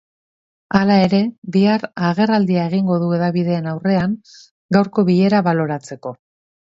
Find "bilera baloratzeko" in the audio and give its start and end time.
5.11-6.15